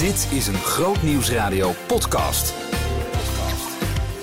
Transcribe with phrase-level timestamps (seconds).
[0.00, 2.54] Dit is een Groot Nieuwsradio podcast.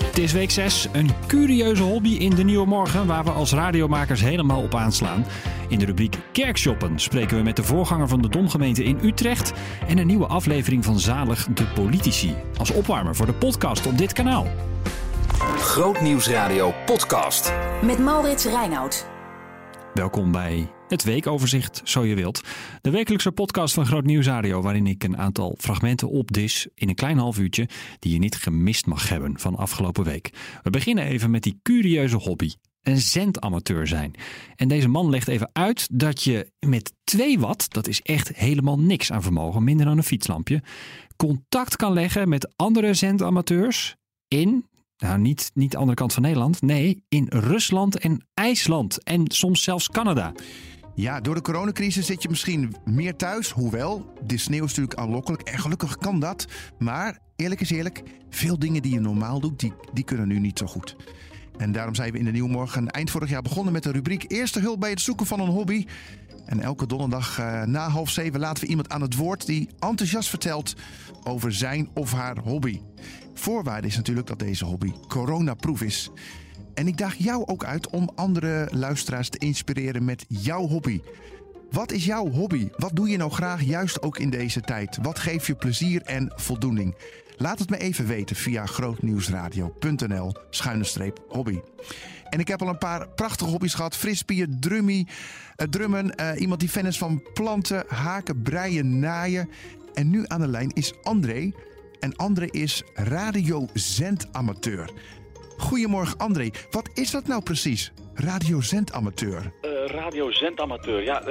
[0.04, 4.22] Het is week 6, een curieuze hobby in de Nieuwe Morgen waar we als radiomakers
[4.22, 5.26] helemaal op aanslaan.
[5.68, 9.54] In de rubriek Kerkshoppen spreken we met de voorganger van de Domgemeente in Utrecht
[9.88, 12.36] en een nieuwe aflevering van Zalig de Politici.
[12.58, 14.48] Als opwarmer voor de podcast op dit kanaal.
[15.58, 17.54] Groot Nieuwsradio podcast.
[17.82, 19.17] Met Maurits Reinoud.
[19.98, 22.42] Welkom bij het weekoverzicht, zo je wilt.
[22.82, 26.96] De wekelijkse podcast van Groot Nieuws Radio, waarin ik een aantal fragmenten opdis in een
[26.96, 27.70] klein half uurtje
[28.00, 30.30] die je niet gemist mag hebben van afgelopen week.
[30.64, 32.52] We beginnen even met die curieuze hobby.
[32.82, 34.14] Een zendamateur zijn.
[34.56, 38.80] En deze man legt even uit dat je met 2 watt, dat is echt helemaal
[38.80, 40.64] niks aan vermogen, minder dan een fietslampje,
[41.16, 43.96] contact kan leggen met andere zendamateurs
[44.28, 44.66] in,
[44.98, 46.62] nou, niet, niet de andere kant van Nederland.
[46.62, 49.04] Nee, in Rusland en IJsland.
[49.04, 50.32] En soms zelfs Canada.
[50.96, 53.52] Ja, door de coronacrisis zit je misschien meer thuis.
[53.52, 56.46] Hoewel, de sneeuw is natuurlijk aanlokkelijk en gelukkig kan dat.
[56.80, 60.58] Maar eerlijk is eerlijk, veel dingen die je normaal doet, die, die kunnen nu niet
[60.58, 60.96] zo goed.
[61.58, 64.60] En daarom zijn we in de Nieuwmorgen eind vorig jaar begonnen met de rubriek Eerste
[64.60, 65.86] hulp bij het zoeken van een hobby.
[66.46, 70.30] En elke donderdag uh, na half zeven laten we iemand aan het woord die enthousiast
[70.30, 70.76] vertelt
[71.24, 72.82] over zijn of haar hobby.
[73.38, 76.10] Voorwaarde is natuurlijk dat deze hobby coronaproof is.
[76.74, 81.02] En ik daag jou ook uit om andere luisteraars te inspireren met jouw hobby.
[81.72, 82.70] Wat is jouw hobby?
[82.76, 84.98] Wat doe je nou graag juist ook in deze tijd?
[85.02, 86.96] Wat geeft je plezier en voldoening?
[87.38, 90.34] Laat het me even weten via grootnieuwsradio.nl
[91.28, 91.60] hobby.
[92.30, 93.96] En ik heb al een paar prachtige hobby's gehad.
[93.96, 95.08] Frisbier, drummy,
[95.58, 96.14] uh, drummen.
[96.22, 99.50] Uh, iemand die fan is van planten, haken, breien, naaien.
[99.94, 101.52] En nu aan de lijn is André.
[102.00, 104.90] En André is radiozendamateur.
[105.58, 107.92] Goedemorgen André, wat is dat nou precies?
[108.14, 109.52] Radiozendamateur.
[109.62, 111.24] Uh, radiozendamateur, ja,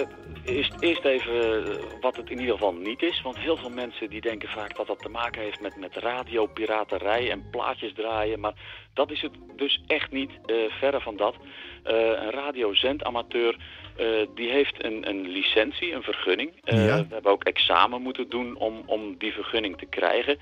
[0.44, 1.66] eerst, eerst even
[2.00, 3.22] wat het in ieder geval niet is.
[3.22, 7.30] Want heel veel mensen die denken vaak dat dat te maken heeft met, met radiopiraterij
[7.30, 8.40] en plaatjes draaien.
[8.40, 8.54] Maar
[8.96, 11.34] dat is het dus echt niet, uh, verre van dat.
[11.34, 13.56] Uh, een radiozendamateur
[14.00, 16.50] uh, die heeft een, een licentie, een vergunning.
[16.64, 16.74] Ja.
[16.74, 20.38] We hebben ook examen moeten doen om, om die vergunning te krijgen.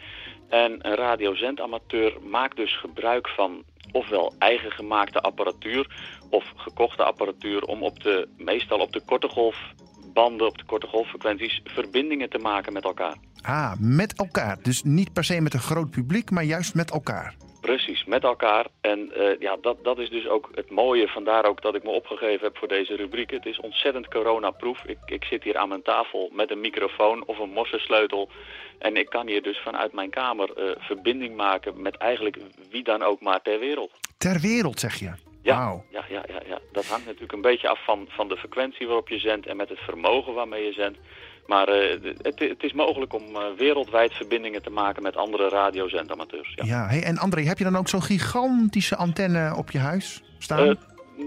[0.48, 5.86] En een radiozendamateur maakt dus gebruik van ofwel eigen gemaakte apparatuur
[6.30, 11.60] of gekochte apparatuur om op de, meestal op de korte golfbanden, op de korte golffrequenties,
[11.64, 13.16] verbindingen te maken met elkaar.
[13.42, 14.58] Ah, met elkaar.
[14.62, 17.34] Dus niet per se met een groot publiek, maar juist met elkaar.
[17.64, 18.66] Precies, met elkaar.
[18.80, 21.08] En uh, ja, dat, dat is dus ook het mooie.
[21.08, 23.30] Vandaar ook dat ik me opgegeven heb voor deze rubriek.
[23.30, 24.84] Het is ontzettend coronaproof.
[24.86, 28.28] Ik, ik zit hier aan mijn tafel met een microfoon of een mossensleutel.
[28.78, 32.36] En ik kan hier dus vanuit mijn kamer uh, verbinding maken met eigenlijk
[32.70, 33.90] wie dan ook maar ter wereld.
[34.18, 35.12] Ter wereld, zeg je?
[35.42, 35.80] Ja, wow.
[35.90, 39.08] ja, ja, ja, ja, dat hangt natuurlijk een beetje af van, van de frequentie waarop
[39.08, 40.98] je zendt en met het vermogen waarmee je zendt.
[41.46, 41.90] Maar uh,
[42.22, 46.52] het, het, is mogelijk om uh, wereldwijd verbindingen te maken met andere radiozendamateurs.
[46.54, 50.22] Ja, ja hey, en André, heb je dan ook zo'n gigantische antenne op je huis
[50.38, 50.66] staan?
[50.66, 50.74] Uh,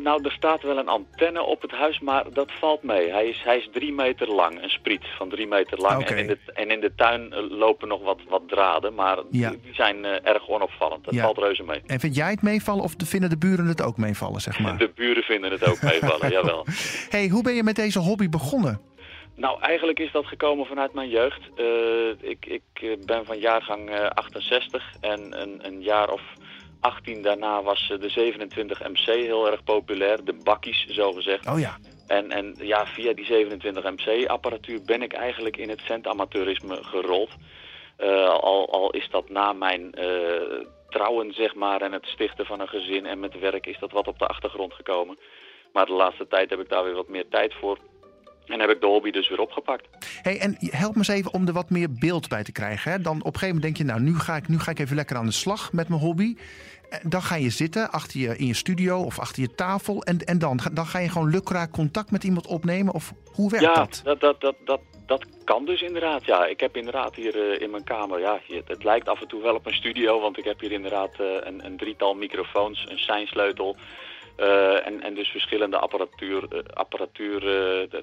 [0.04, 3.12] nou, er staat wel een antenne op het huis, maar dat valt mee.
[3.12, 6.02] Hij is, hij is drie meter lang, een spriet van drie meter lang.
[6.02, 6.18] Okay.
[6.18, 9.50] En, in de, en in de tuin lopen nog wat, wat draden, maar ja.
[9.50, 11.06] die, die, zijn erg onopvallend.
[11.06, 11.24] Dat ja.
[11.24, 11.82] valt reuze mee.
[11.86, 14.78] En vind jij het meevallen of vinden de buren het ook meevallen, zeg maar?
[14.78, 16.66] De buren vinden het ook meevallen, jawel.
[17.10, 18.82] hey, hoe ben je met deze hobby begonnen?
[19.38, 21.42] Nou, eigenlijk is dat gekomen vanuit mijn jeugd.
[21.56, 26.22] Uh, ik, ik ben van jaargang uh, 68 en een, een, jaar of
[26.80, 30.24] 18 daarna was de 27 MC heel erg populair.
[30.24, 31.48] De bakkies, zo gezegd.
[31.48, 31.78] Oh ja.
[32.08, 37.30] En, en ja, via die 27 MC-apparatuur ben ik eigenlijk in het centamateurisme gerold.
[38.00, 39.96] Uh, al, al is dat na mijn
[40.90, 44.08] trouwen, zeg maar, en het stichten van een gezin en met werk is dat wat
[44.08, 45.18] op de achtergrond gekomen.
[45.74, 47.78] Maar de laatste tijd heb ik daar weer wat meer tijd voor.
[48.47, 49.88] En heb ik de hobby dus weer opgepakt.
[50.22, 52.91] Hey, en help me eens even om er wat meer beeld bij te krijgen.
[52.91, 53.02] Hè?
[53.02, 54.96] Dan op een gegeven moment denk je, nou, nu ga, ik, nu ga ik even
[54.96, 56.35] lekker aan de slag met mijn hobby.
[57.03, 60.03] Dan ga je zitten achter je, in je studio of achter je tafel.
[60.03, 62.94] En, en dan, dan ga je gewoon lukraak contact met iemand opnemen?
[62.94, 64.02] Of hoe werkt ja, dat?
[64.03, 66.25] Ja, dat, dat, dat, dat, dat kan dus inderdaad.
[66.25, 69.42] Ja, ik heb inderdaad hier uh, in mijn kamer, ja, het lijkt af en toe
[69.42, 70.19] wel op een studio.
[70.19, 73.75] Want ik heb hier inderdaad uh, een, een drietal microfoons, een seinsleutel...
[74.39, 78.00] Uh, en, en dus verschillende apparatuur, uh, apparatuur uh,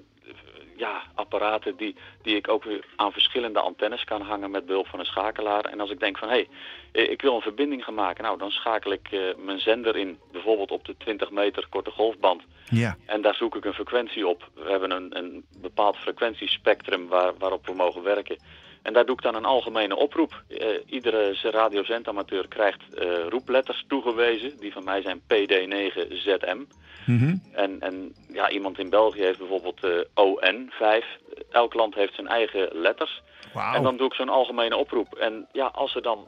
[0.76, 4.98] ja, apparaten die, die ik ook weer aan verschillende antennes kan hangen met behulp van
[4.98, 5.64] een schakelaar.
[5.64, 6.46] En als ik denk van, hé,
[6.92, 10.70] hey, ik wil een verbinding gaan maken, nou, dan schakel ik mijn zender in, bijvoorbeeld
[10.70, 12.42] op de 20 meter korte golfband.
[12.70, 12.96] Ja.
[13.06, 14.50] En daar zoek ik een frequentie op.
[14.54, 18.36] We hebben een, een bepaald frequentiespectrum waar, waarop we mogen werken.
[18.84, 20.42] En daar doe ik dan een algemene oproep.
[20.48, 24.58] Uh, iedere radiozendamateur krijgt uh, roepletters toegewezen.
[24.58, 26.58] Die van mij zijn PD9ZM.
[27.06, 27.42] Mm -hmm.
[27.52, 31.04] En, en ja, iemand in België heeft bijvoorbeeld uh, ON5.
[31.50, 33.22] Elk land heeft zijn eigen letters.
[33.52, 33.75] Wow.
[33.75, 35.14] En dan doe ik zo'n algemene oproep.
[35.14, 36.26] En ja, als er dan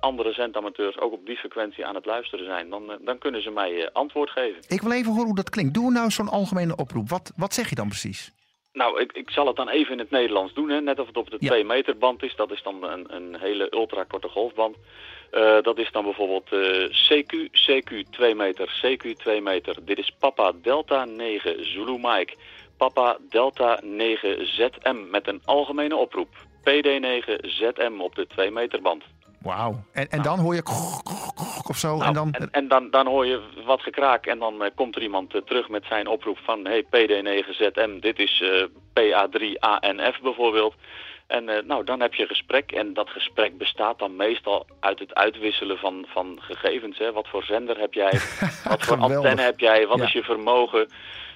[0.00, 3.90] andere zendamateurs ook op die frequentie aan het luisteren zijn, dan, dan kunnen ze mij
[3.92, 4.62] antwoord geven.
[4.68, 5.74] Ik wil even horen hoe dat klinkt.
[5.74, 7.08] Doe nou zo'n algemene oproep.
[7.08, 8.32] Wat, wat zeg je dan precies?
[8.78, 10.80] Nou, ik, ik zal het dan even in het Nederlands doen, hè.
[10.80, 11.48] net of het op de Ja.
[11.48, 12.36] 2 meter band is.
[12.36, 14.76] Dat is dan een, een hele ultrakorte golfband.
[15.30, 19.76] Eh, dat is dan bijvoorbeeld eh, CQ, CQ 2 meter, CQ 2 meter.
[19.84, 22.34] Dit is Papa Delta 9 Zulu Mike.
[22.76, 26.28] Papa Delta 9 ZM met een algemene oproep.
[26.60, 29.04] PD9 ZM op de 2 meter band.
[29.42, 29.84] Wauw.
[29.92, 30.62] En, en dan hoor je
[31.68, 31.96] of zo.
[31.96, 34.96] Nou, en dan, en, en dan, dan hoor je wat gekraak en dan eh, komt
[34.96, 36.64] er iemand eh, terug met zijn oproep van...
[36.64, 38.64] hey, PD9ZM, dit is eh,
[39.00, 40.74] PA3ANF bijvoorbeeld.
[41.26, 45.78] En nou, dan heb je gesprek en dat gesprek bestaat dan meestal uit het uitwisselen
[45.78, 46.98] van, van gegevens.
[46.98, 47.12] Hè.
[47.12, 48.10] Wat voor zender heb jij?
[48.68, 49.86] Wat voor antenne heb jij?
[49.86, 50.04] Wat Ja.
[50.04, 50.88] is je vermogen?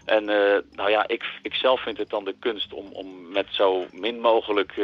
[0.04, 0.24] En
[0.72, 4.20] nou ja, ik, ik zelf vind het dan de kunst om, om met zo min
[4.20, 4.74] mogelijk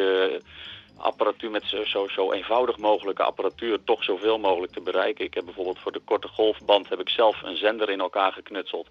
[0.99, 5.25] apparatuur, met zo, zo, zo eenvoudig mogelijke apparatuur, toch zoveel mogelijk te bereiken.
[5.25, 8.89] Ik heb bijvoorbeeld voor de korte golfband heb ik zelf een zender in elkaar geknutseld.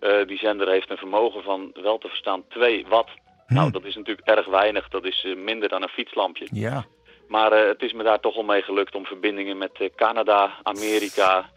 [0.00, 3.10] Eh, die zender heeft een vermogen van wel te verstaan 2 watt.
[3.46, 4.88] Nou, dat is natuurlijk erg weinig.
[4.88, 6.46] Dat is eh, minder dan een fietslampje.
[6.52, 6.84] ja.
[7.28, 11.50] Maar eh, het is me daar toch wel mee gelukt om verbindingen met Canada, Amerika,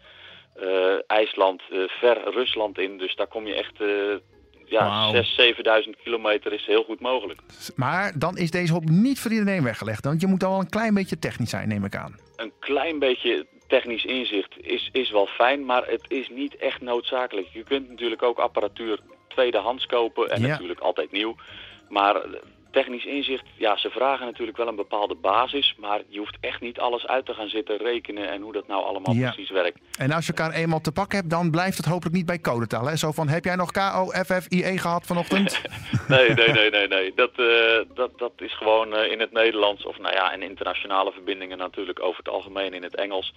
[1.06, 2.98] IJsland, ver Rusland in.
[2.98, 3.78] Dus daar kom je echt,
[4.70, 5.12] ja, Wauw.
[5.12, 7.40] 6.000, 7.000 kilometer is heel goed mogelijk.
[7.76, 10.04] Maar dan is deze hoop niet voor iedereen weggelegd.
[10.04, 12.16] Want je moet dan wel een klein beetje technisch zijn, neem ik aan.
[12.36, 17.46] Een klein beetje technisch inzicht is, is wel fijn, maar het is niet echt noodzakelijk.
[17.52, 20.46] Je kunt natuurlijk ook apparatuur tweedehands kopen en Ja.
[20.46, 21.36] natuurlijk altijd nieuw.
[21.88, 22.20] Maar
[22.70, 26.78] technisch inzicht, ja, ze vragen natuurlijk wel een bepaalde basis, maar je hoeft echt niet
[26.78, 29.30] alles uit te gaan zitten rekenen en hoe dat nou allemaal Ja.
[29.30, 29.78] precies werkt.
[29.98, 32.86] En als je elkaar eenmaal te pakken hebt, dan blijft het hopelijk niet bij codetaal.
[32.86, 32.96] Hè?
[32.96, 35.60] Zo van, heb jij nog KOFFIE gehad vanochtend?
[36.08, 37.12] Nee, nee, nee, nee, nee.
[37.14, 37.46] Dat, eh,
[37.94, 42.02] dat, dat is gewoon eh, in het Nederlands of nou ja, en internationale verbindingen natuurlijk
[42.02, 43.32] over het algemeen in het Engels.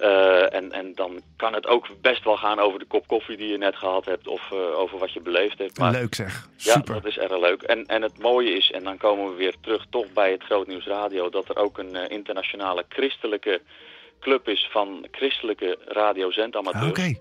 [0.00, 3.48] Eh, en, en dan kan het ook best wel gaan over de kop koffie die
[3.48, 5.78] je net gehad hebt of eh, over wat je beleefd hebt.
[5.78, 6.48] Maar Leuk zeg.
[6.56, 6.94] ja, Super.
[6.94, 7.62] dat is erg leuk.
[7.62, 10.86] En, en het mooie is, en dan komen we weer terug toch bij het Grootnieuws
[10.86, 13.60] Radio, dat er ook een eh, internationale christelijke
[14.20, 16.84] club is van christelijke radiozendamateurs.
[16.84, 17.14] Ah, Oké.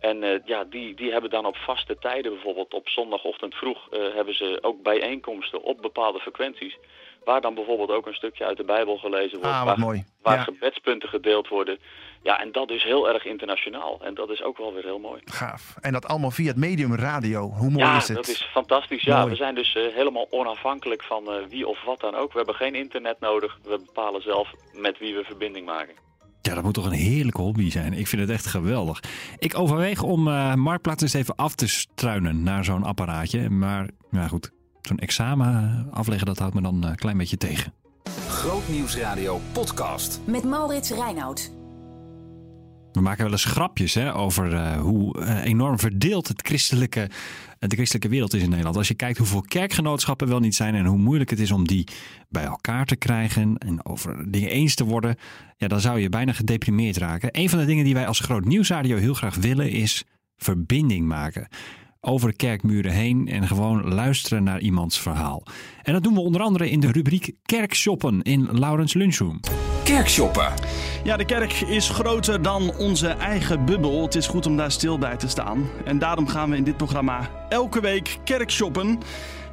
[0.00, 4.58] En ja, die, die hebben dan op vaste tijden, bijvoorbeeld op zondagochtend vroeg, hebben ze
[4.60, 6.78] ook bijeenkomsten op bepaalde frequenties.
[7.24, 9.54] Waar dan bijvoorbeeld ook een stukje uit de Bijbel gelezen wordt.
[9.54, 10.04] Ah, wat waar, mooi.
[10.22, 10.42] Waar Ja.
[10.42, 11.78] gebedspunten gedeeld worden.
[12.22, 14.00] Ja, en dat is heel erg internationaal.
[14.02, 15.20] En dat is ook wel weer heel mooi.
[15.24, 15.74] Gaaf.
[15.80, 17.48] En dat allemaal via het medium radio.
[17.48, 18.16] Hoe mooi ja, is het?
[18.16, 19.02] dat is fantastisch.
[19.02, 19.30] Ja, Mooi.
[19.30, 22.30] we zijn dus eh, helemaal onafhankelijk van eh, wie of wat dan ook.
[22.32, 23.58] We hebben geen internet nodig.
[23.62, 25.94] We bepalen zelf met wie we verbinding maken.
[26.42, 27.92] Ja, dat moet toch een heerlijke hobby zijn.
[27.92, 29.00] Ik vind het echt geweldig.
[29.38, 33.50] Ik overweeg om eh Marktplaats eens even af te struinen naar zo'n apparaatje.
[33.50, 34.50] Maar ja, goed,
[34.82, 37.72] zo'n examen afleggen, dat houdt me dan een klein beetje tegen.
[38.28, 40.20] Grootnieuwsradio podcast.
[40.24, 41.52] Met Maurits Reinoud.
[42.92, 47.00] We maken wel eens grapjes hè, over eh, hoe eh, enorm verdeeld het christelijke,
[47.58, 48.76] eh, de christelijke wereld is in Nederland.
[48.76, 51.88] Als je kijkt hoeveel kerkgenootschappen wel niet zijn en hoe moeilijk het is om die
[52.28, 55.16] bij elkaar te krijgen en over dingen eens te worden,
[55.56, 57.28] ja, dan zou je bijna gedeprimeerd raken.
[57.32, 60.04] Een van de dingen die wij als Groot Nieuwsradio heel graag willen is
[60.36, 61.48] verbinding maken.
[62.04, 65.42] Over de kerkmuren heen en gewoon luisteren naar iemands verhaal.
[65.82, 69.40] En dat doen we onder andere in de rubriek Kerkshoppen in Laurens Lunchroom.
[69.84, 70.52] Kerkshoppen.
[71.04, 74.02] Ja, de kerk is groter dan onze eigen bubbel.
[74.02, 75.68] Het is goed om daar stil bij te staan.
[75.84, 78.98] En daarom gaan we in dit programma elke week kerkshoppen.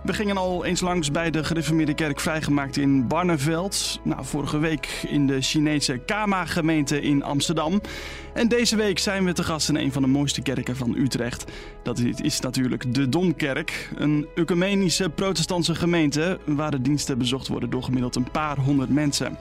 [0.04, 4.00] We gingen al eens langs bij de gereformeerde kerk vrijgemaakt in Barneveld.
[4.04, 7.82] Nou, vorige week in de Chinese Kama-gemeente in Amsterdam.
[8.34, 11.52] En deze week zijn we te gast in een van de mooiste kerken van Utrecht.
[11.84, 13.90] Dat is natuurlijk de Domkerk.
[13.96, 19.38] Een ecumenische protestantse gemeente waar de diensten bezocht worden door gemiddeld een paar honderd mensen.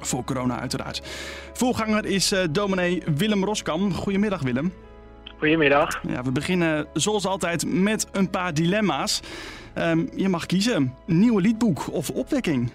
[0.00, 1.02] Voor corona uiteraard.
[1.52, 3.92] Voorganger is eh dominee Willem Roskam.
[3.92, 4.72] Goedemiddag Willem.
[5.38, 6.00] Goedemiddag.
[6.08, 9.20] Ja, we beginnen zoals altijd met een paar dilemma's.
[9.74, 10.94] Ehm, je mag kiezen.
[11.06, 12.72] Nieuwe liedboek of opwekking?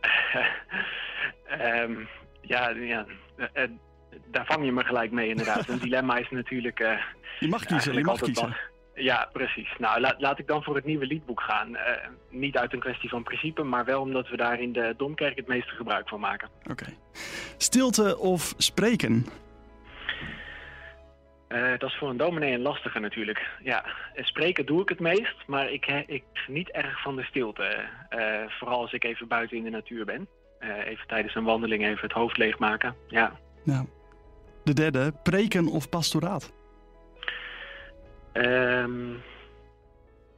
[1.46, 1.92] Ehm,
[2.40, 3.06] ja, ja
[3.36, 3.70] eh, eh,
[4.30, 5.68] daar vang je me gelijk mee inderdaad.
[5.68, 6.80] Een dilemma is natuurlijk...
[6.80, 6.98] eh,
[7.40, 8.44] Je mag kiezen, je mag kiezen.
[8.48, 9.72] wel- Ja, precies.
[9.78, 11.76] Nou, laat, laat ik dan voor het nieuwe liedboek gaan.
[12.30, 15.46] Niet uit een kwestie van principe, maar wel omdat we daar in de Domkerk het
[15.48, 16.48] meeste gebruik van maken.
[16.70, 16.84] Oké.
[17.56, 19.26] Stilte of spreken?
[21.52, 23.48] Uh, dat is voor een dominee een lastige natuurlijk.
[23.62, 27.84] Ja, spreken doe ik het meest, maar ik, ik geniet erg van de stilte.
[28.10, 30.28] Uh, vooral als ik even buiten in de natuur ben.
[30.60, 32.96] Uh, even tijdens een wandeling even het hoofd leegmaken.
[33.08, 33.32] Ja.
[33.64, 33.84] ja.
[34.64, 36.52] De derde, preken of pastoraat?
[38.32, 39.22] Um,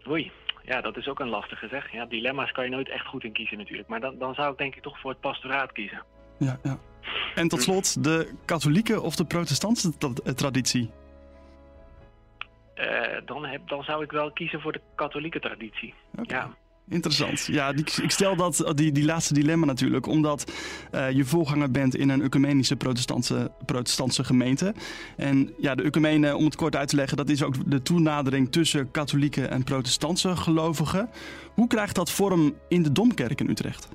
[0.09, 1.93] oei, ja, dat is ook een lastige zeg.
[1.93, 3.89] Ja, dilemma's kan je nooit echt goed in kiezen natuurlijk.
[3.89, 6.03] Maar dan, dan zou ik denk ik toch voor het pastoraat kiezen.
[6.39, 6.79] Ja, ja.
[7.35, 9.93] En tot slot, de katholieke of de protestantse
[10.35, 10.91] traditie?
[12.77, 12.87] Uh,
[13.25, 15.95] dan, heb, dan zou ik wel kiezen voor de katholieke traditie.
[16.19, 16.39] Okay.
[16.39, 16.57] Ja.
[16.89, 17.47] Interessant.
[17.47, 20.53] Ja, die, ik stel dat, die, die laatste dilemma natuurlijk, omdat
[20.95, 24.75] uh, je voorganger bent in een ecumenische protestantse, protestantse gemeente.
[25.17, 28.53] En ja, de ecumene, om het kort uit te leggen, dat is ook de toenadering
[28.53, 31.11] tussen katholieke en protestantse gelovigen.
[31.55, 33.89] Hoe krijgt dat vorm in de Domkerk in Utrecht?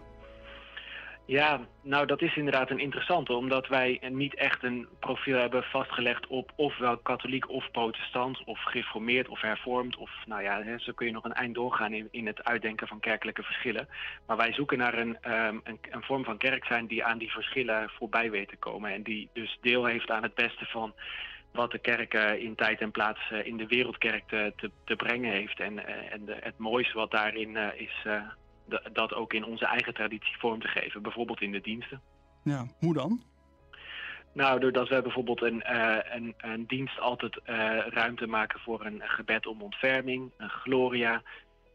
[1.29, 6.27] Ja, nou dat is inderdaad een interessante, omdat wij niet echt een profiel hebben vastgelegd
[6.27, 11.11] op ofwel katholiek of protestant, of gereformeerd of hervormd, of nou ja, zo kun je
[11.11, 13.87] nog een eind doorgaan in, in het uitdenken van kerkelijke verschillen.
[14.25, 17.31] Maar wij zoeken naar een, um, een, een, vorm van kerk zijn die aan die
[17.31, 20.93] verschillen voorbij weet te komen en die dus deel heeft aan het beste van
[21.51, 24.95] wat de kerk uh, in tijd en plaats uh, in de wereldkerk te, te, te
[24.95, 25.59] brengen heeft.
[25.59, 28.05] En, uh, en het mooiste wat daarin is
[28.93, 32.01] dat ook in onze eigen traditie vorm te geven, bijvoorbeeld in de diensten.
[32.43, 33.23] Ja, hoe dan?
[34.33, 37.55] Nou, doordat we bijvoorbeeld een, uh, een, een, dienst altijd uh,
[37.87, 41.21] ruimte maken voor een gebed om ontferming, een gloria.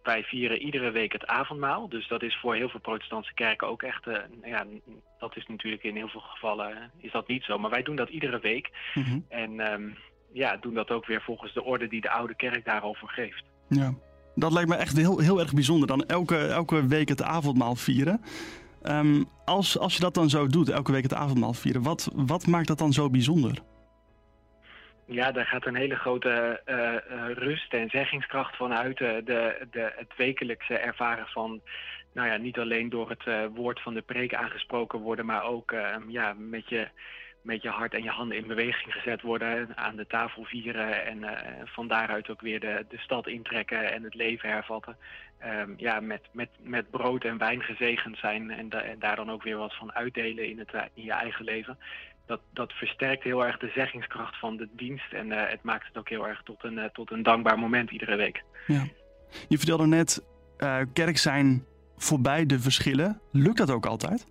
[0.02, 1.88] Wij vieren iedere week het avondmaal.
[1.88, 4.06] Dus dat is voor heel veel protestantse kerken ook echt...
[4.06, 4.64] Uh, ja,
[5.18, 7.58] dat is natuurlijk in heel veel gevallen is dat niet zo.
[7.58, 8.70] Maar wij doen dat iedere week.
[8.94, 9.24] Mm -hmm.
[9.28, 9.96] En um,
[10.32, 13.44] ja, doen dat ook weer volgens de orde die de oude kerk daarover geeft.
[13.68, 13.94] Ja.
[14.34, 15.88] Dat lijkt me echt heel, heel erg bijzonder.
[15.88, 18.20] Dan elke, elke week het avondmaal vieren.
[18.82, 22.46] Um, als, als je dat dan zo doet, elke week het avondmaal vieren, wat, wat
[22.46, 23.58] maakt dat dan zo bijzonder?
[25.06, 29.00] Ja, daar gaat een hele grote uh, rust en zeggingskracht van uit.
[29.00, 31.60] Uh, de, de, het wekelijkse ervaren van,
[32.12, 36.10] nou ja, niet alleen door het woord van de preek aangesproken worden, maar ook ehm,
[36.10, 36.88] ja, met je
[37.44, 41.18] met je hart en je handen in beweging gezet worden, aan de tafel vieren en
[41.18, 41.30] uh,
[41.64, 44.96] van daaruit ook weer de, de stad intrekken en het leven hervatten.
[45.46, 49.30] Um, ja, met, met, met brood en wijn gezegend zijn en, da en, daar dan
[49.30, 51.78] ook weer wat van uitdelen in, het, in je eigen leven.
[52.26, 55.98] Dat, dat versterkt heel erg de zeggingskracht van de dienst en uh, het maakt het
[55.98, 58.42] ook heel erg tot een, uh, tot een dankbaar moment iedere week.
[58.66, 58.86] Ja.
[59.48, 60.24] Je vertelde net,
[60.92, 61.64] kerk zijn
[61.96, 63.20] voorbij de verschillen.
[63.32, 64.26] Lukt dat ook altijd?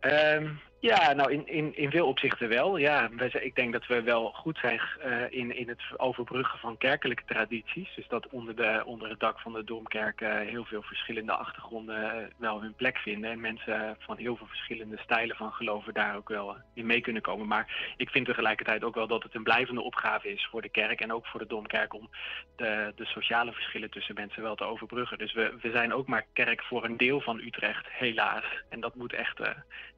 [0.00, 2.76] Um, ja, nou in, in, in veel opzichten wel.
[2.76, 3.10] Ja,
[3.40, 7.94] ik denk dat we wel goed zijn uh, in, in het overbruggen van kerkelijke tradities.
[7.94, 12.22] Dus dat onder, de, onder het dak van de Domkerk heel veel verschillende achtergronden uh,
[12.36, 13.30] wel hun plek vinden.
[13.30, 17.22] En mensen van heel veel verschillende stijlen van geloven daar ook wel in mee kunnen
[17.22, 17.46] komen.
[17.46, 21.00] Maar ik vind tegelijkertijd ook wel dat het een blijvende opgave is voor de kerk
[21.00, 22.10] en ook voor de Domkerk om
[22.56, 25.18] de, de sociale verschillen tussen mensen wel te overbruggen.
[25.18, 28.44] Dus we, we zijn ook maar kerk voor een deel van Utrecht, helaas.
[28.68, 29.38] En dat moet echt,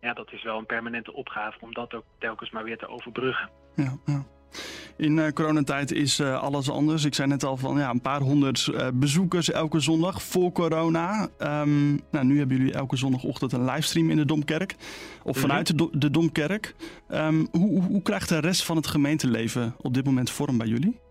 [0.01, 3.51] ja, dat is wel een permanente opgave om dat ook telkens maar weer te overbruggen.
[3.75, 4.25] Ja, ja.
[4.97, 7.05] In uh, coronatijd is uh, alles anders.
[7.05, 11.29] Ik zei net al van ja, een paar honderd uh, bezoekers elke zondag voor corona.
[11.39, 14.75] Um, nou, nu hebben jullie elke zondagochtend een livestream in de Domkerk.
[15.23, 15.91] Of vanuit mm -hmm.
[15.91, 16.75] de, de, Domkerk.
[17.09, 20.67] Um, hoe, hoe, hoe krijgt de rest van het gemeenteleven op dit moment vorm bij
[20.67, 21.06] jullie?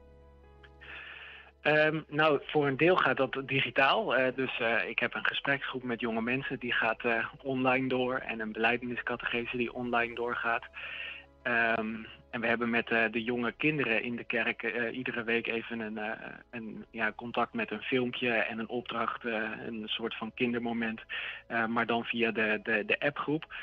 [1.67, 4.19] Um, nou, voor een deel gaat dat digitaal.
[4.19, 8.17] Uh, dus uh, ik heb een gespreksgroep met jonge mensen die gaat uh, online door.
[8.17, 10.63] En een beleidingscategese die online doorgaat.
[11.43, 15.99] Um, en we hebben met de jonge kinderen in de kerk iedere week even een,
[16.51, 19.23] een ja, contact met een filmpje en een opdracht.
[19.23, 21.01] een soort van kindermoment.
[21.67, 23.53] maar dan via de, de, de appgroep.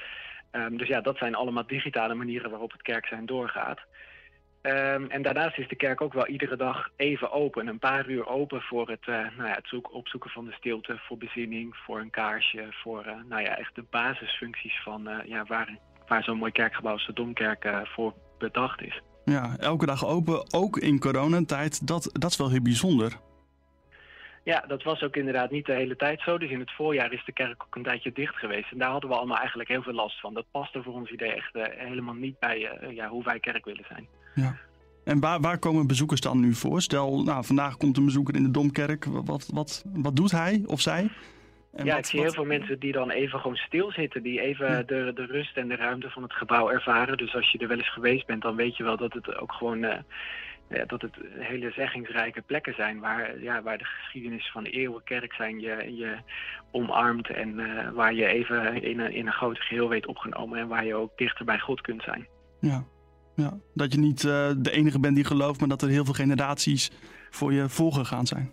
[0.52, 3.80] Um, dus ja, dat zijn allemaal digitale manieren waarop het kerk zijn doorgaat.
[4.62, 7.66] Um, en daarnaast is de kerk ook wel iedere dag even open.
[7.66, 10.98] Een paar uur open voor het, uh, nou ja, het zoek, opzoeken van de stilte,
[10.98, 15.44] voor bezinning, voor een kaarsje, voor uh, nou ja, echt de basisfuncties van uh, ja,
[15.44, 19.02] waar, waar zo'n mooi kerkgebouw als de Domkerk voor bedacht is.
[19.24, 21.86] Ja, elke dag open, ook in coronatijd.
[21.86, 23.12] Dat, dat is wel heel bijzonder.
[24.44, 26.38] Ja, dat was ook inderdaad niet de hele tijd zo.
[26.38, 28.72] Dus in het voorjaar is de kerk ook een tijdje dicht geweest.
[28.72, 30.34] En daar hadden we allemaal eigenlijk heel veel last van.
[30.34, 34.06] Dat paste voor ons idee echt helemaal niet bij ja, hoe wij kerk willen zijn.
[34.34, 34.56] Ja.
[35.04, 36.80] En waar, waar komen bezoekers dan nu voor?
[36.80, 39.04] Stel, nou, vandaag komt een bezoeker in de Domkerk.
[39.04, 41.10] Wat, wat, wat doet hij of zij?
[41.72, 42.28] En ja, wat, ik zie wat...
[42.28, 44.22] heel veel mensen die dan even gewoon stilzitten.
[44.22, 44.82] Die even ja.
[44.82, 47.16] de, de rust en de ruimte van het gebouw ervaren.
[47.16, 49.52] Dus als je er wel eens geweest bent, dan weet je wel dat het ook
[49.52, 49.82] gewoon...
[49.82, 49.94] Uh,
[50.72, 55.04] ja, dat het hele zeggingsrijke plekken zijn waar, ja, waar de geschiedenis van de eeuwen
[55.04, 56.16] kerk zijn je, je
[56.70, 60.68] omarmt en uh, waar je even in een, in een groot geheel weet opgenomen en
[60.68, 62.26] waar je ook dichter bij God kunt zijn.
[62.60, 62.84] Ja,
[63.36, 66.14] Ja, dat je niet uh, de enige bent die gelooft, maar dat er heel veel
[66.14, 66.90] generaties
[67.30, 68.52] voor je voorgegaan zijn.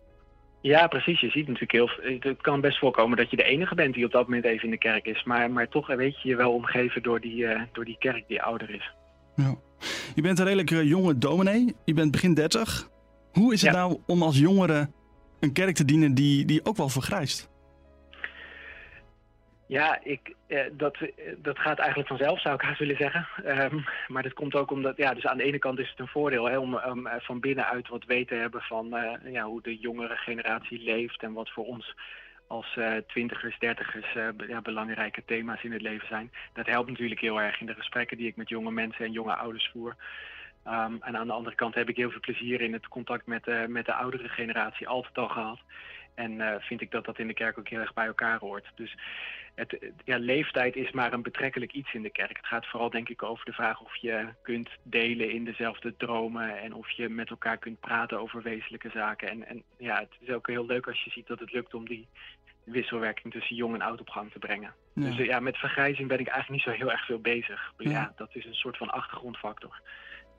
[0.61, 1.19] Ja, precies.
[1.19, 4.11] Je ziet natuurlijk heel Het kan best voorkomen dat je de enige bent die op
[4.11, 5.23] dat moment even in de kerk is.
[5.23, 8.41] Maar, maar toch weet je je wel omgeven door die, uh, door die kerk die
[8.41, 8.93] ouder is.
[9.39, 9.55] Ja.
[10.15, 11.75] Je bent een redelijk jonge dominee.
[11.85, 12.89] Je bent begin 30.
[13.31, 14.89] Hoe is het nou om als jongere
[15.39, 17.49] een kerk te dienen die, die ook wel vergrijst?
[19.67, 23.27] Ja, ik, eh, dat, eh, dat gaat eigenlijk vanzelf, zou ik haast willen zeggen.
[23.45, 26.07] Um, maar dat komt ook omdat, ja, dus aan de ene kant is het een
[26.07, 29.77] voordeel hè, om, um, van binnenuit wat weten te hebben van uh, ja, hoe de
[29.77, 31.95] jongere generatie leeft en wat voor ons
[32.49, 36.31] als uh, twintigers, dertigers uh, ja, belangrijke thema's in het leven zijn.
[36.53, 39.35] Dat helpt natuurlijk heel erg in de gesprekken die ik met jonge mensen en jonge
[39.35, 39.95] ouders voer.
[40.67, 43.47] Um, en aan de andere kant heb ik heel veel plezier in het contact met,
[43.47, 45.59] uh, met de oudere generatie altijd al gehad.
[46.15, 48.71] En vind ik dat dat in de kerk ook heel erg bij elkaar hoort.
[48.75, 48.95] Dus
[49.59, 52.37] het, ja, leeftijd is maar een betrekkelijk iets in de kerk.
[52.37, 56.61] Het gaat vooral denk ik over de vraag of je kunt delen in dezelfde dromen
[56.61, 59.29] en of je met elkaar kunt praten over wezenlijke zaken.
[59.29, 61.87] En, en ja, het is ook heel leuk als je ziet dat het lukt om
[61.87, 62.07] die
[62.71, 64.73] wisselwerking tussen jong en oud op gang te brengen.
[64.93, 67.73] Dus ja, met vergrijzing ben ik eigenlijk niet zo heel erg veel bezig.
[67.77, 69.81] Ja, ja dat is een soort van achtergrondfactor.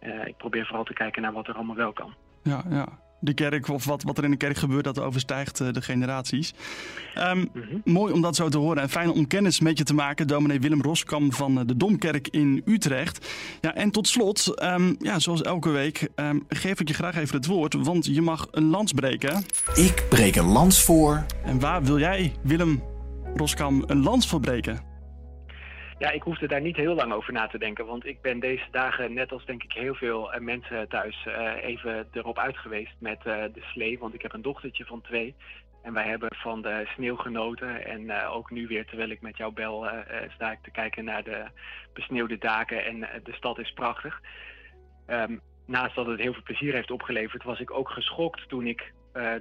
[0.00, 2.14] Uh, ik probeer vooral te kijken naar wat er allemaal wel kan.
[2.42, 5.72] Ja, ja de kerk of wat, wat er in de kerk gebeurt, dat overstijgt uh,
[5.72, 6.52] de generaties.
[7.18, 7.82] Um, mm -hmm.
[7.84, 10.26] Mooi om dat zo te horen en fijn om kennis met je te maken.
[10.26, 13.26] Dominee Willem Roskam van uh, de Domkerk in Utrecht.
[13.60, 17.36] Ja, en tot slot, um, ja, zoals elke week, um, geef ik je graag even
[17.36, 19.44] het woord, want je mag een lans breken.
[19.74, 21.26] Ik breek een lans voor.
[21.44, 22.82] En waar wil jij, Willem
[23.36, 24.89] Roskam, een lans voor breken?
[26.00, 27.86] Ja, ik hoefde daar niet heel lang over na te denken.
[27.86, 31.62] Want ik ben deze dagen, net als denk ik heel veel eh, mensen thuis, uh,
[31.62, 33.98] even erop uit geweest met uh, de slee.
[33.98, 35.34] Want ik heb een dochtertje van twee.
[35.82, 37.84] En wij hebben van de sneeuw genoten.
[37.84, 39.86] En ook nu weer, terwijl ik met jou bel,
[40.34, 41.44] sta ik te kijken naar de
[41.92, 42.84] besneeuwde daken.
[42.84, 44.20] En de stad is prachtig.
[45.06, 48.92] Um, naast dat het heel veel plezier heeft opgeleverd, was ik ook geschokt toen ik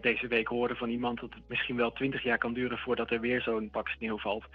[0.02, 3.20] deze week hoorde van iemand dat het misschien wel twintig jaar kan duren voordat er
[3.20, 4.46] weer zo'n pak sneeuw valt.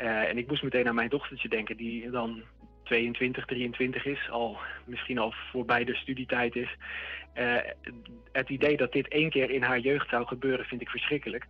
[0.00, 2.42] Uh, en ik moest meteen aan mijn dochtertje denken, die dan
[2.84, 6.76] 22, 23 is, al misschien al voorbij de studietijd is.
[7.34, 7.56] Uh,
[8.32, 11.46] het idee dat dit één keer in haar jeugd zou gebeuren, vind ik verschrikkelijk.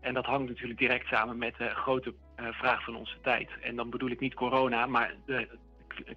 [0.00, 3.50] En dat hangt natuurlijk direct samen met de grote uh, vraag van onze tijd.
[3.60, 5.14] En dan bedoel ik niet corona, maar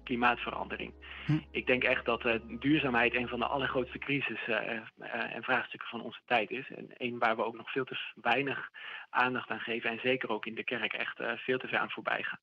[0.02, 0.92] klimaatverandering.
[1.26, 1.38] Hm.
[1.50, 4.56] Ik denk echt dat uh, duurzaamheid een van de allergrootste crisis uh,
[4.98, 6.70] uh, en vraagstukken van onze tijd is.
[6.70, 8.70] En een waar we ook nog veel te weinig
[9.10, 9.90] aandacht aan geven.
[9.90, 12.40] En zeker ook in de kerk echt veel te ver aan voorbij gaan.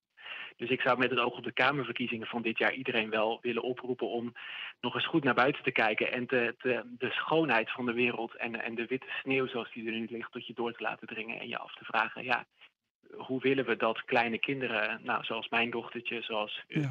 [0.58, 3.64] Dus ik zou met het oog op de Kamerverkiezingen van dit jaar iedereen wel willen
[3.64, 4.34] oproepen om
[4.82, 8.36] nog eens goed naar buiten te kijken en te, te, de schoonheid van de wereld
[8.36, 11.08] en, en de witte sneeuw zoals die er nu ligt tot je door te laten
[11.08, 12.46] dringen en je af te vragen, ja,
[13.18, 16.90] hoe willen we dat kleine kinderen, nou, zoals mijn dochtertje, zoals ja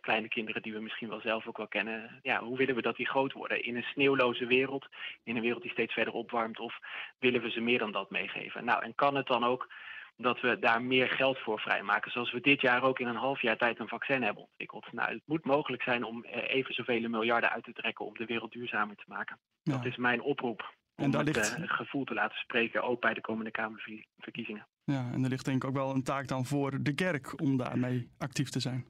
[0.00, 2.18] kleine kinderen die we misschien wel zelf ook wel kennen.
[2.22, 3.64] Ja, hoe willen we dat die groot worden?
[3.64, 4.86] In een sneeuwloze wereld,
[5.22, 6.78] in een wereld die steeds verder opwarmt, of
[7.18, 8.64] willen we ze meer dan dat meegeven?
[8.64, 9.72] Nou, en kan het dan ook
[10.16, 13.42] dat we daar meer geld voor vrijmaken, zoals we dit jaar ook in een half
[13.42, 14.92] jaar tijd een vaccin hebben ontwikkeld?
[14.92, 18.24] Nou, het moet mogelijk zijn om eh, even zoveel miljarden uit te trekken om de
[18.24, 19.38] wereld duurzamer te maken.
[19.62, 20.74] Dat is mijn oproep.
[20.96, 21.58] Om en daar het ligt...
[21.58, 24.66] uh, gevoel te laten spreken, ook bij de komende Kamerverkiezingen.
[24.84, 27.56] Ja, en er ligt denk ik ook wel een taak dan voor de kerk om
[27.56, 28.86] daarmee actief te zijn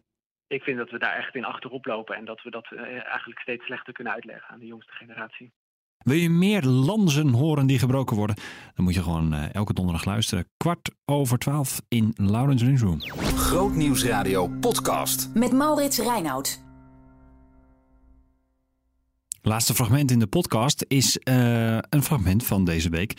[0.51, 3.41] ik vind dat we daar echt in achterop lopen en dat we dat uh, eigenlijk
[3.41, 5.53] steeds slechter kunnen uitleggen aan de jongste generatie.
[5.99, 8.37] Wil je meer lanzen horen die gebroken worden?
[8.75, 10.49] Dan moet je gewoon uh, elke donderdag luisteren.
[10.57, 13.01] Kwart over twaalf in Laurens Newsroom.
[13.37, 15.35] Grootnieuwsradio podcast.
[15.35, 16.63] Met Maurits Reinoud.
[19.43, 23.15] Laatste fragment in de podcast is uh, een fragment van deze week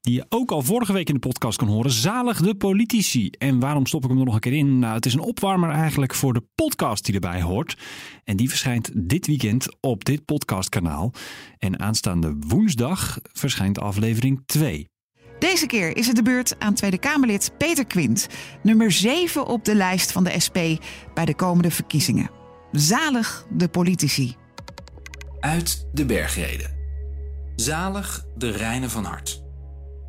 [0.00, 1.90] die je ook al vorige week in de podcast kon horen.
[1.90, 3.30] Zalig de politici.
[3.38, 4.78] En waarom stop ik hem er nog een keer in?
[4.78, 7.76] Nou, het is een opwarmer eigenlijk voor de podcast die erbij hoort.
[8.24, 11.12] En die verschijnt dit weekend op dit podcastkanaal.
[11.58, 14.88] En aanstaande woensdag verschijnt aflevering 2.
[15.38, 18.26] Deze keer is het de beurt aan Tweede Kamerlid Peter Quint,
[18.62, 20.58] nummer 7 op de lijst van de SP
[21.14, 22.30] bij de komende verkiezingen.
[22.72, 24.34] Zalig de politici.
[25.40, 26.78] Uit de bergreden.
[27.56, 29.42] Zalig de reinen van hart.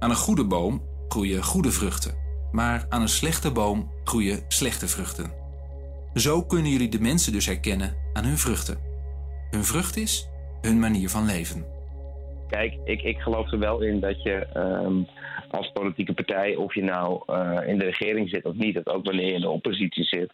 [0.01, 2.13] Aan een goede boom groeien goede vruchten,
[2.51, 5.31] maar aan een slechte boom groeien slechte vruchten.
[6.13, 8.77] Zo kunnen jullie de mensen dus herkennen aan hun vruchten.
[9.51, 10.29] Hun vrucht is
[10.61, 11.65] hun manier van leven.
[12.49, 15.07] Kijk, ik, ik geloof er wel in dat je um,
[15.49, 19.05] als politieke partij, of je nou uh, in de regering zit of niet, dat ook
[19.05, 20.33] wanneer je in de oppositie zit,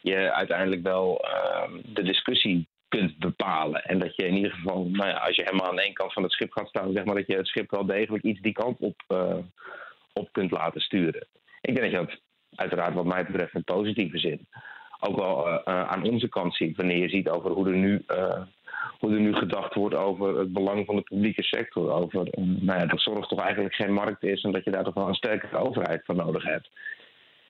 [0.00, 3.84] je uiteindelijk wel uh, de discussie kunt bepalen.
[3.84, 6.22] En dat je in ieder geval, nou ja, als je helemaal aan één kant van
[6.22, 8.78] het schip gaat staan, zeg maar dat je het schip wel degelijk iets die kant
[8.78, 9.36] op, uh,
[10.12, 11.26] op kunt laten sturen.
[11.60, 12.20] Ik denk dat je dat
[12.54, 14.46] uiteraard wat mij betreft in positieve zin
[15.00, 16.76] ook wel aan onze kant ziet.
[16.76, 18.04] Wanneer je ziet over hoe er nu
[18.98, 21.90] hoe er nu gedacht wordt over het belang van de publieke sector.
[21.92, 24.94] Over nou ja, dat zorg toch eigenlijk geen markt is en dat je daar toch
[24.94, 26.70] wel een sterkere overheid voor nodig hebt.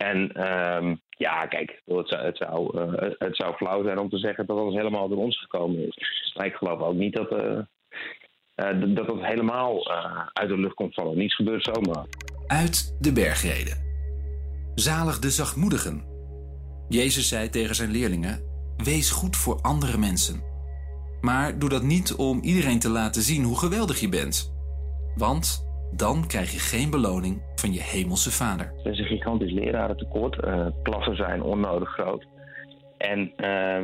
[0.03, 4.59] En ehm, ja, kijk, het zou, uh, het zou flauw zijn om te zeggen dat
[4.59, 6.33] alles helemaal door ons gekomen is.
[6.37, 7.59] Maar ik geloof ook niet dat, uh,
[8.95, 9.91] dat het helemaal
[10.33, 11.19] uit de lucht komt vallen.
[11.19, 12.07] Niets gebeurt zomaar.
[12.47, 13.77] Uit de bergreden.
[14.75, 16.05] Zalig de zachtmoedigen.
[16.89, 18.43] Jezus zei tegen zijn leerlingen:
[18.77, 20.43] Wees goed voor andere mensen.
[21.21, 24.53] Maar doe dat niet om iedereen te laten zien hoe geweldig je bent.
[25.17, 28.73] Want dan krijg je geen beloning van je hemelse vader.
[28.85, 30.45] Er is een gigantisch lerarentekort.
[30.45, 32.27] Uh, klassen zijn onnodig groot.
[32.99, 33.37] En uh,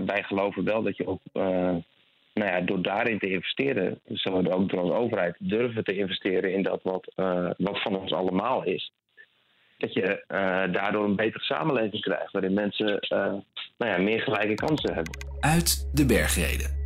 [0.07, 1.43] wij geloven wel dat je ook, uh,
[2.35, 6.53] nou ja, door daarin te investeren, zullen we ook door als overheid durven te investeren
[6.53, 7.13] in dat wat,
[7.57, 8.93] wat van ons allemaal is.
[9.79, 10.25] Dat je
[10.73, 12.99] daardoor een betere samenleving krijgt, waarin mensen
[13.79, 15.13] nou ja, meer gelijke kansen hebben.
[15.41, 16.77] Uit de bergreden.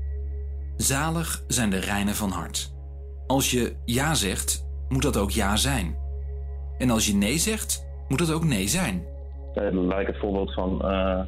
[0.77, 2.73] Zalig zijn de reinen van hart.
[3.27, 5.97] Als je ja zegt, moet dat ook ja zijn.
[6.79, 9.07] En als je nee zegt, moet dat ook nee zijn.
[9.55, 11.21] Uh, laat ik het voorbeeld van uh,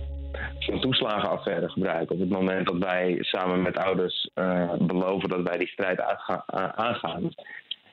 [0.59, 2.15] een toeslagenaffaire gebruiken.
[2.15, 6.01] Op het moment dat wij samen met ouders uh, beloven dat wij die strijd
[6.75, 7.31] aangaan.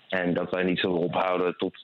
[0.10, 1.84] En dat wij niet zullen ophouden tot,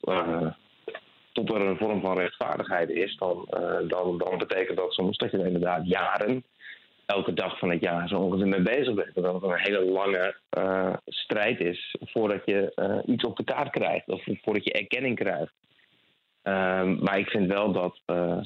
[1.32, 3.16] tot er een vorm van rechtvaardigheid is.
[3.16, 3.48] Dan,
[3.88, 6.44] dan, dan betekent dat soms dat je er inderdaad jaren
[7.06, 9.14] elke dag van het jaar zo ongeveer mee bezig bent.
[9.14, 13.70] Dat het een hele lange uh, strijd is voordat je uh, iets op de kaart
[13.70, 15.52] krijgt of voordat je erkenning krijgt.
[16.42, 18.38] Um, maar ik vind wel dat, uh,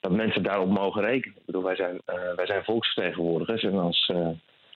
[0.00, 1.36] dat mensen daarop mogen rekenen.
[1.36, 2.00] Ik bedoel, wij zijn,
[2.36, 4.12] wij zijn volksvertegenwoordigers en als,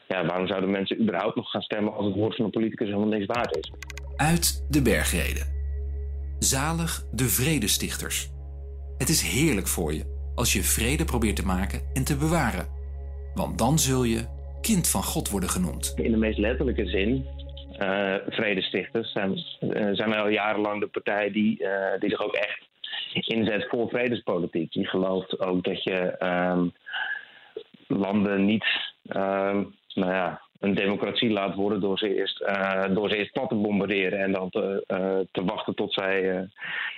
[0.09, 3.09] ja, waarom zouden mensen überhaupt nog gaan stemmen als het woord van een politicus helemaal
[3.09, 3.73] niks waard is?
[4.17, 5.53] Uit de bergreden.
[6.39, 8.31] Zalig de vredestichters.
[8.99, 12.74] Het is heerlijk voor je als je vrede probeert te maken en te bewaren.
[13.35, 14.27] Want dan zul je
[14.61, 15.93] kind van God worden genoemd.
[15.97, 17.27] In de meest letterlijke zin,
[17.81, 21.69] uh, vredestichters, zijn, uh, zijn wij al jarenlang de partij die, uh,
[21.99, 22.63] die zich ook echt
[23.13, 24.73] inzet voor vredespolitiek.
[24.73, 26.73] Die gelooft ook dat je um,
[27.87, 28.67] landen niet
[29.09, 33.49] um, nou ja, een democratie laat worden door ze eerst, uh, door ze eerst plat
[33.49, 36.41] te bombarderen en dan te, uh, te wachten tot zij uh,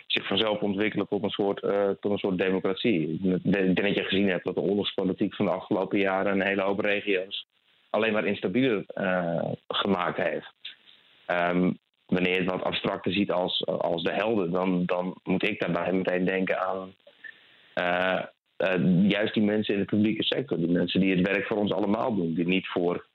[0.06, 1.60] zich vanzelf ontwikkelen tot een soort,
[2.00, 3.20] tot een soort democratie.
[3.22, 6.62] Ik denk dat je gezien hebt dat de oorlogspolitiek van de afgelopen jaren een hele
[6.62, 7.46] hoop regio's
[7.90, 8.84] alleen maar instabieler
[9.68, 10.52] gemaakt heeft.
[11.26, 15.60] Um, wanneer je het wat abstracter ziet als, als de helden, dan, dan moet ik
[15.60, 16.94] daarbij meteen denken aan
[19.08, 20.58] juist die mensen in de publieke sector.
[20.58, 22.34] Die mensen die het werk voor ons allemaal doen.
[22.34, 23.06] Die niet voor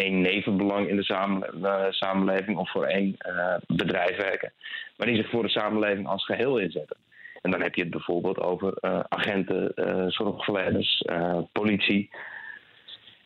[0.00, 4.52] één nevenbelang in de uh, samenleving of voor één uh, bedrijf werken.
[4.96, 6.96] Maar die zich voor de samenleving als geheel inzetten.
[7.42, 9.72] En dan heb je het bijvoorbeeld over uh, agenten,
[10.12, 11.04] zorgverleners,
[11.52, 12.10] politie.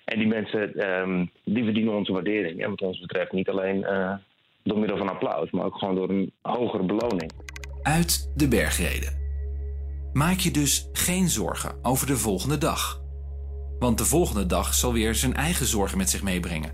[0.04, 2.62] En die mensen um, die verdienen onze waardering.
[2.62, 3.86] En wat ons betreft niet alleen
[4.62, 7.32] door middel van applaus, maar ook gewoon door een hogere beloning.
[7.82, 9.12] Uit de bergreden.
[10.12, 13.03] Maak je dus geen zorgen over de volgende dag.
[13.84, 16.72] Want de volgende dag zal weer zijn eigen zorgen met zich meebrengen.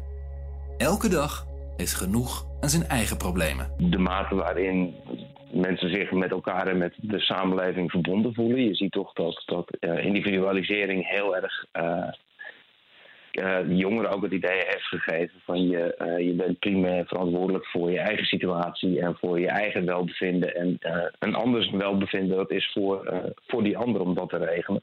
[0.76, 1.46] Elke dag
[1.76, 3.72] heeft genoeg aan zijn eigen problemen.
[3.76, 4.94] De mate waarin
[5.52, 8.64] mensen zich met elkaar en met de samenleving verbonden voelen.
[8.64, 12.06] Je ziet toch dat, dat uh, individualisering heel erg uh,
[13.32, 17.98] uh, jongeren ook het idee heeft gegeven van je, je bent primair verantwoordelijk voor je
[17.98, 20.54] eigen situatie en voor je eigen welbevinden.
[20.54, 20.78] En
[21.18, 24.82] een anders welbevinden, dat is voor, voor die ander om dat te regelen.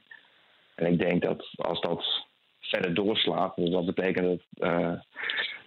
[0.78, 2.26] En ik denk dat als dat
[2.60, 4.92] verder doorslaat, dus dat betekent dat uh,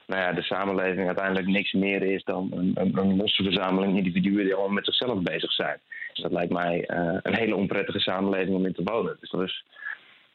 [0.07, 4.43] nou ja, de samenleving uiteindelijk niks meer is dan een, een, een losse verzameling individuen
[4.43, 5.79] die allemaal met zichzelf bezig zijn.
[6.13, 9.17] Dus dat lijkt mij uh, een hele onprettige samenleving om in te wonen.
[9.19, 9.65] Dus dat is,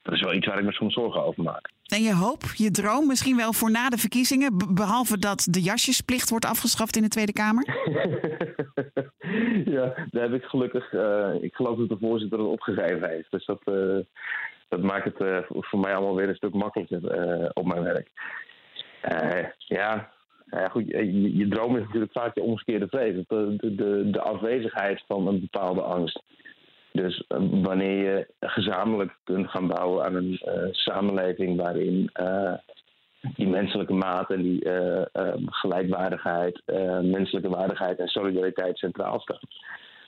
[0.02, 1.70] dat is wel iets waar ik me soms zorgen over maak.
[1.86, 6.30] En je hoop, je droom misschien wel voor na de verkiezingen, behalve dat de jasjesplicht
[6.30, 7.64] wordt afgeschaft in de Tweede Kamer?
[9.74, 13.30] ja, daar heb ik gelukkig, uh, ik geloof dat de voorzitter het opgegeven heeft.
[13.30, 13.98] Dus dat, uh,
[14.68, 18.10] dat maakt het uh, voor mij allemaal weer een stuk makkelijker uh, op mijn werk.
[19.12, 20.10] Uh, ja,
[20.70, 23.24] goed, je, je, droom is natuurlijk vaak je omgekeerde vrees.
[23.26, 26.22] De, de, de, afwezigheid van een bepaalde angst.
[26.92, 30.38] Dus wanneer je gezamenlijk kunt gaan bouwen aan een
[30.70, 32.10] samenleving waarin
[33.20, 34.68] die menselijke maat en die
[35.46, 36.62] gelijkwaardigheid,
[37.02, 39.38] menselijke waardigheid en solidariteit centraal staan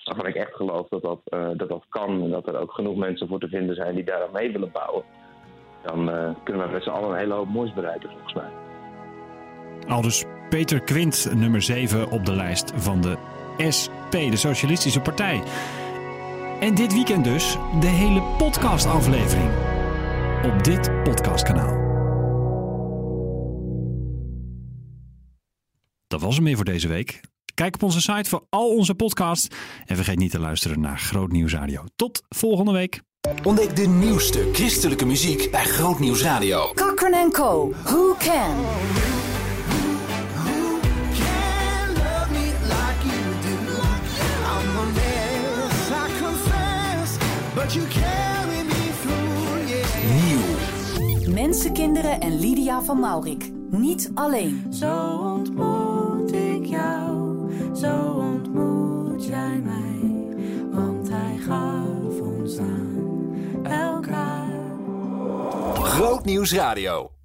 [0.09, 2.97] waarvan ik echt geloof dat dat, uh, dat dat kan en dat er ook genoeg
[2.97, 5.05] mensen voor te vinden zijn die daar aan mee willen bouwen,
[5.83, 8.51] dan uh, kunnen we met z'n allen een hele hoop moois bereiken volgens mij.
[9.89, 13.17] Al dus Peter Quint, nummer 7 op de lijst van de
[13.79, 15.43] SP, de Socialistische Partij.
[16.61, 19.51] En dit weekend dus de hele podcastaflevering.
[20.45, 21.87] op dit podcastkanaal.
[26.07, 27.21] Dat was hem weer voor deze week.
[27.59, 29.49] Kijk op onze site voor al onze podcasts.
[29.85, 31.85] En vergeet niet te luisteren naar Groot Nieuws Radio.
[31.97, 33.03] Tot volgende week.
[33.45, 36.73] Ontdek de nieuwste christelijke muziek bij Groot Nieuws Radio.
[36.75, 37.73] Cochran Co.
[37.83, 38.57] Who Can?
[50.15, 51.35] Nieuw.
[51.35, 53.51] Mensenkinderen en Lydia van Maurik.
[53.71, 54.67] Niet alleen.
[54.71, 55.88] Zo ontmoet
[57.81, 60.27] zo ontmoet jij mij,
[60.71, 64.51] want hij gaf ons aan elkaar.
[65.75, 67.18] Groot Nieuws Radio.